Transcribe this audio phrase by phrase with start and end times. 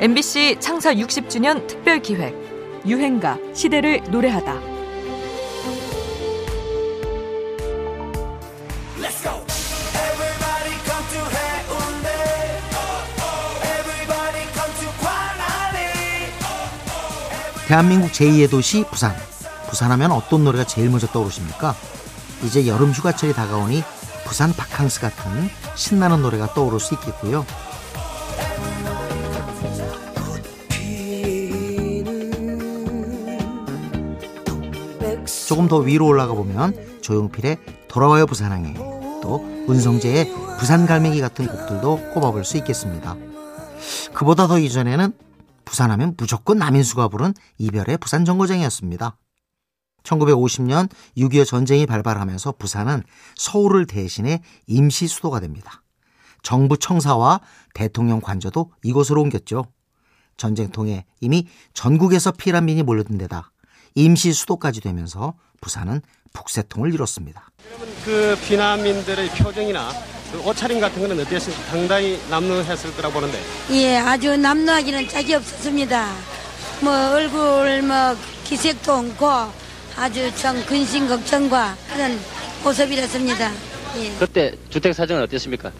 [0.00, 2.34] MBC 창사 60주년 특별 기획
[2.86, 4.58] 유행가 시대를 노래하다.
[17.68, 19.14] 대한민국 제2의 도시 부산.
[19.68, 21.76] 부산하면 어떤 노래가 제일 먼저 떠오르십니까?
[22.42, 23.84] 이제 여름 휴가철이 다가오니
[24.24, 27.44] 부산 바캉스 같은 신나는 노래가 떠오를 수 있겠고요.
[35.50, 38.72] 조금 더 위로 올라가 보면 조용필의 돌아와요 부산항에
[39.20, 43.16] 또 은성재의 부산 갈매기 같은 곡들도 꼽아볼 수 있겠습니다.
[44.14, 45.12] 그보다 더 이전에는
[45.64, 49.16] 부산하면 무조건 남인수가 부른 이별의 부산 정거장이었습니다.
[50.04, 53.02] 1950년 6.25 전쟁이 발발하면서 부산은
[53.34, 55.82] 서울을 대신해 임시 수도가 됩니다.
[56.44, 57.40] 정부 청사와
[57.74, 59.64] 대통령 관저도 이곳으로 옮겼죠.
[60.36, 63.50] 전쟁통에 이미 전국에서 피난민이 몰려든 데다
[63.94, 66.00] 임시 수도까지 되면서 부산은
[66.32, 67.50] 북새통을 이뤘습니다.
[68.04, 69.90] 그 피난민들의 표정이나
[70.32, 71.64] 그 옷차림 같은 거는 어땠습니까?
[71.64, 73.40] 상당히 남루했을 거라 보는데.
[73.72, 76.08] 예, 아주 남루하기는 짝이 없었습니다.
[76.82, 79.26] 뭐 얼굴 뭐 기색도 없고
[79.96, 82.18] 아주 좀 근심 걱정과 그런
[82.62, 83.50] 모습이었습니다.
[83.98, 84.12] 예.
[84.18, 85.72] 그때 주택 사정은 어땠습니까?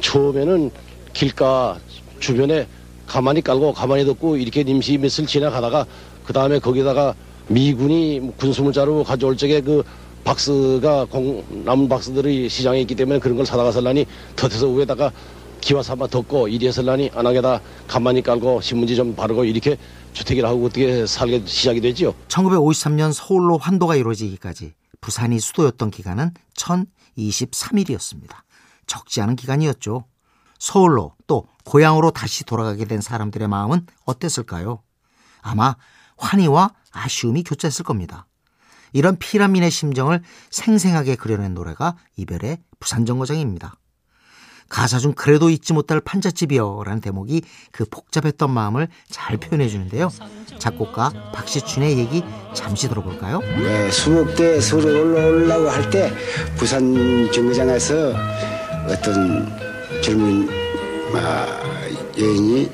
[0.00, 0.70] 처음에는
[1.14, 1.78] 길가
[2.20, 2.68] 주변에
[3.06, 5.86] 가만히 깔고 가만히 뒀고 이렇게 임시 몇을 지나가다가
[6.26, 7.14] 그 다음에 거기다가
[7.48, 9.82] 미군이 군수물자로 가져올 적에 그
[10.24, 15.12] 박스가 공, 남은 박스들이 시장에 있기 때문에 그런 걸 사다가 설라니 덧해서 위에다가
[15.60, 19.78] 기와 삼아 덮고 이리 해설라니 안하게다 가만히 깔고 신문지 좀 바르고 이렇게
[20.12, 22.14] 주택이라 하고 어떻게 살게 시작이 되지요.
[22.28, 28.36] 1953년 서울로 환도가 이루어지기까지 부산이 수도였던 기간은 1023일이었습니다.
[28.86, 30.04] 적지 않은 기간이었죠.
[30.58, 34.82] 서울로 또 고향으로 다시 돌아가게 된 사람들의 마음은 어땠을까요?
[35.40, 35.76] 아마
[36.16, 38.26] 환희와 아쉬움이 교차했을 겁니다.
[38.92, 43.74] 이런 피라민의 심정을 생생하게 그려낸 노래가 이별의 부산정거장입니다.
[44.68, 50.10] 가사 중 그래도 잊지 못할 판잣집이여라는 대목이 그 복잡했던 마음을 잘 표현해 주는데요.
[50.58, 52.22] 작곡가 박시춘의 얘기
[52.54, 53.40] 잠시 들어볼까요?
[53.40, 56.12] 네, 수목 때 서울 올라오려고 할 때
[56.56, 58.14] 부산 정거장에서
[58.88, 59.52] 어떤
[60.02, 60.48] 젊은
[61.14, 61.46] 아,
[62.18, 62.70] 여인이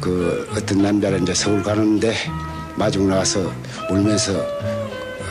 [0.00, 2.14] 그 어떤 남자를 이제 서울 가는데
[2.76, 3.52] 마중 나와서
[3.90, 4.32] 울면서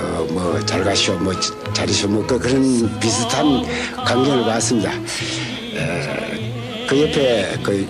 [0.02, 3.64] 어, 뭐 잘 가시오 뭐잘 있어 뭐 그, 그런 비슷한
[3.96, 4.92] 광경을 봤습니다.
[4.94, 7.88] 에, 그 옆에 그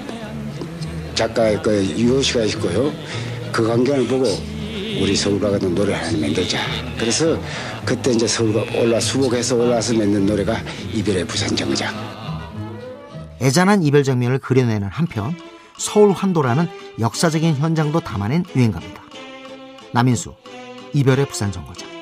[1.15, 2.93] 작가 그 유호 씨가 있고요.
[3.51, 4.25] 그 광경을 보고
[5.01, 6.59] 우리 서울 가가도 노래 하나 만들자.
[6.97, 7.39] 그래서
[7.85, 10.57] 그때 이제 서울 올라 수복해서 올라서 맺는 노래가
[10.93, 11.93] 이별의 부산 정거장.
[13.41, 15.35] 애잔한 이별 장면을 그려내는 한편
[15.77, 16.67] 서울 환도라는
[16.99, 19.01] 역사적인 현장도 담아낸 유행가입니다.
[19.93, 20.35] 남인수
[20.93, 21.94] 이별의 부산 정거장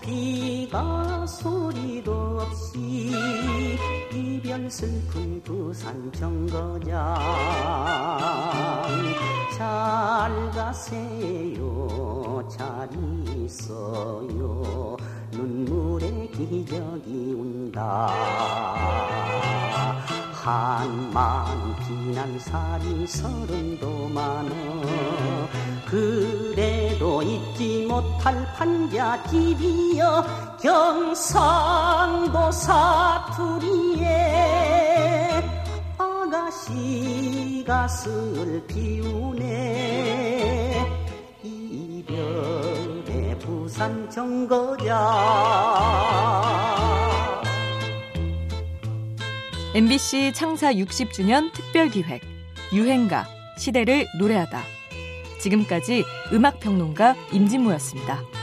[0.00, 3.10] 비가 소리도 없이
[4.12, 7.16] 이별 슬픈 부산 정거장.
[9.56, 12.46] 잘 가세요.
[12.50, 12.88] 잘
[13.34, 14.96] 있어요.
[15.30, 18.08] 눈물의 기적이 운다.
[20.32, 24.50] 한만 피난 살인 서른도 많어.
[25.88, 26.51] 그
[27.02, 30.24] 래도 잊지 못할 판자집이여
[30.62, 34.06] 경상도 사투리에
[35.98, 39.26] 아가씨가 슬피우네
[41.42, 44.94] 이별의 부산 정거장
[49.74, 52.20] MBC 창사 60주년 특별 기획
[52.72, 53.26] 유행가
[53.58, 54.81] 시대를 노래하다.
[55.42, 58.41] 지금까지 음악평론가 임진모였습니다.